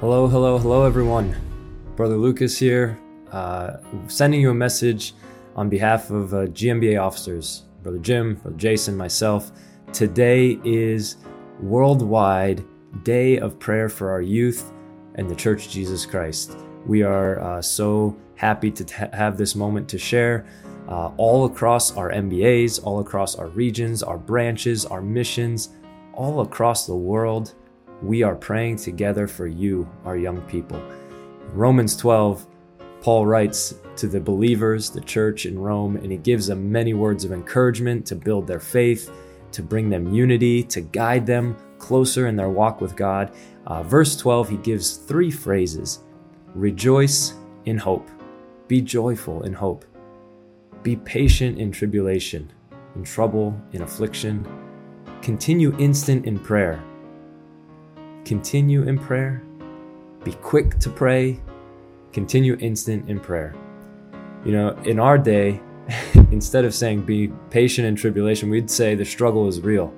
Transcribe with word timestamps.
Hello, 0.00 0.26
hello, 0.28 0.56
hello, 0.56 0.84
everyone. 0.84 1.36
Brother 1.94 2.16
Lucas 2.16 2.56
here, 2.56 2.98
uh, 3.32 3.76
sending 4.06 4.40
you 4.40 4.50
a 4.50 4.54
message 4.54 5.12
on 5.56 5.68
behalf 5.68 6.10
of 6.10 6.32
uh, 6.32 6.46
GMBA 6.46 6.98
officers, 6.98 7.64
Brother 7.82 7.98
Jim, 7.98 8.36
Brother 8.36 8.56
Jason, 8.56 8.96
myself. 8.96 9.52
Today 9.92 10.58
is 10.64 11.16
worldwide 11.60 12.64
day 13.02 13.36
of 13.36 13.58
prayer 13.58 13.90
for 13.90 14.10
our 14.10 14.22
youth 14.22 14.72
and 15.16 15.28
the 15.28 15.34
Church 15.34 15.68
Jesus 15.68 16.06
Christ. 16.06 16.56
We 16.86 17.02
are 17.02 17.40
uh, 17.40 17.60
so 17.60 18.16
happy 18.36 18.70
to 18.70 18.84
t- 18.86 19.04
have 19.12 19.36
this 19.36 19.54
moment 19.54 19.86
to 19.90 19.98
share. 19.98 20.46
Uh, 20.88 21.10
all 21.16 21.46
across 21.46 21.96
our 21.96 22.10
MBAs, 22.10 22.84
all 22.84 23.00
across 23.00 23.36
our 23.36 23.48
regions, 23.48 24.02
our 24.02 24.18
branches, 24.18 24.84
our 24.84 25.00
missions, 25.00 25.70
all 26.12 26.40
across 26.40 26.86
the 26.86 26.94
world, 26.94 27.54
we 28.02 28.22
are 28.22 28.34
praying 28.34 28.76
together 28.76 29.26
for 29.26 29.46
you, 29.46 29.88
our 30.04 30.16
young 30.16 30.40
people. 30.42 30.82
Romans 31.52 31.96
12, 31.96 32.46
Paul 33.00 33.26
writes 33.26 33.74
to 33.96 34.08
the 34.08 34.20
believers, 34.20 34.90
the 34.90 35.00
church 35.00 35.46
in 35.46 35.58
Rome, 35.58 35.96
and 35.96 36.10
he 36.10 36.18
gives 36.18 36.46
them 36.46 36.70
many 36.70 36.94
words 36.94 37.24
of 37.24 37.32
encouragement 37.32 38.06
to 38.06 38.16
build 38.16 38.46
their 38.46 38.60
faith, 38.60 39.10
to 39.52 39.62
bring 39.62 39.88
them 39.88 40.12
unity, 40.12 40.62
to 40.64 40.80
guide 40.80 41.26
them 41.26 41.56
closer 41.78 42.26
in 42.26 42.36
their 42.36 42.48
walk 42.48 42.80
with 42.80 42.96
God. 42.96 43.34
Uh, 43.66 43.82
verse 43.82 44.16
12, 44.16 44.48
he 44.48 44.56
gives 44.58 44.96
three 44.96 45.30
phrases 45.30 46.00
Rejoice 46.54 47.34
in 47.64 47.78
hope, 47.78 48.08
be 48.68 48.80
joyful 48.80 49.42
in 49.42 49.52
hope, 49.52 49.84
be 50.84 50.94
patient 50.94 51.58
in 51.58 51.72
tribulation, 51.72 52.52
in 52.94 53.02
trouble, 53.02 53.60
in 53.72 53.82
affliction, 53.82 54.46
continue 55.22 55.76
instant 55.78 56.26
in 56.26 56.38
prayer 56.38 56.80
continue 58.24 58.82
in 58.82 58.98
prayer, 58.98 59.42
be 60.24 60.32
quick 60.32 60.78
to 60.78 60.90
pray, 60.90 61.40
continue 62.12 62.56
instant 62.60 63.08
in 63.08 63.20
prayer. 63.20 63.54
You 64.44 64.52
know, 64.52 64.70
in 64.84 64.98
our 64.98 65.18
day, 65.18 65.60
instead 66.30 66.64
of 66.64 66.74
saying 66.74 67.02
be 67.02 67.28
patient 67.50 67.86
in 67.86 67.96
tribulation, 67.96 68.50
we'd 68.50 68.70
say 68.70 68.94
the 68.94 69.04
struggle 69.04 69.46
is 69.48 69.60
real. 69.60 69.92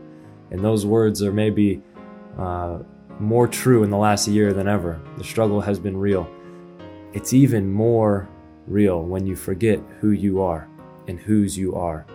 And 0.50 0.65
those 0.65 0.87
words 0.87 1.23
are 1.23 1.33
maybe 1.33 1.83
uh, 2.39 2.81
more 3.19 3.48
true 3.48 3.83
in 3.83 3.91
the 3.91 3.97
last 3.97 4.28
year 4.28 4.53
than 4.53 4.69
ever. 4.69 5.00
The 5.19 5.25
struggle 5.25 5.61
has 5.61 5.78
been 5.78 5.97
real. 5.97 6.28
It's 7.12 7.33
even 7.33 7.71
more 7.71 8.28
real 8.67 9.03
when 9.03 9.27
you 9.27 9.37
forget 9.37 9.81
who 10.00 10.11
you 10.11 10.43
are 10.43 10.69
and 11.09 11.19
whose 11.19 11.57
you 11.57 11.75
are. 11.75 12.07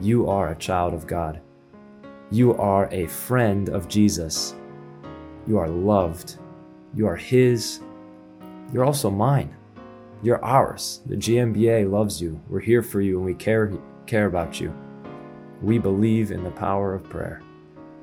You 0.00 0.28
are 0.28 0.50
a 0.50 0.56
child 0.56 0.94
of 0.94 1.06
God. 1.06 1.40
You 2.30 2.54
are 2.56 2.88
a 2.90 3.06
friend 3.06 3.68
of 3.68 3.88
Jesus. 3.88 4.54
You 5.46 5.58
are 5.58 5.68
loved. 5.68 6.38
You 6.94 7.06
are 7.06 7.16
His. 7.16 7.80
You're 8.72 8.84
also 8.84 9.10
mine. 9.10 9.54
You're 10.22 10.44
ours. 10.44 11.02
The 11.06 11.16
GMBA 11.16 11.90
loves 11.90 12.22
you. 12.22 12.40
We're 12.48 12.60
here 12.60 12.82
for 12.82 13.00
you 13.00 13.16
and 13.16 13.26
we 13.26 13.34
care, 13.34 13.72
care 14.06 14.26
about 14.26 14.60
you. 14.60 14.72
We 15.60 15.78
believe 15.78 16.30
in 16.30 16.42
the 16.42 16.50
power 16.50 16.94
of 16.94 17.08
prayer. 17.08 17.42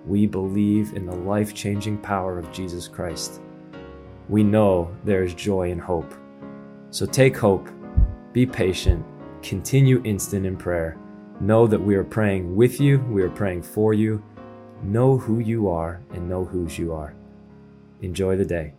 We 0.06 0.28
believe 0.28 0.94
in 0.94 1.06
the 1.06 1.16
life 1.16 1.53
changing 1.53 1.97
power 1.97 2.38
of 2.38 2.52
Jesus 2.52 2.88
Christ. 2.88 3.42
We 4.28 4.44
know 4.44 4.95
there 5.03 5.23
is 5.23 5.34
joy 5.34 5.72
and 5.72 5.81
hope. 5.81 6.14
So 6.92 7.06
take 7.06 7.36
hope, 7.36 7.70
be 8.31 8.45
patient, 8.45 9.06
continue 9.42 10.02
instant 10.04 10.45
in 10.45 10.58
prayer. 10.58 10.98
Know 11.40 11.68
that 11.68 11.82
we 11.82 11.95
are 11.95 12.04
praying 12.04 12.56
with 12.56 12.80
you, 12.80 13.00
we 13.09 13.23
are 13.23 13.30
praying 13.30 13.64
for 13.64 13.94
you. 13.94 14.23
Know 14.84 15.18
who 15.18 15.40
you 15.40 15.69
are 15.69 16.02
and 16.12 16.28
know 16.28 16.46
whose 16.46 16.78
you 16.78 16.94
are. 16.94 17.13
Enjoy 18.02 18.36
the 18.36 18.46
day. 18.46 18.74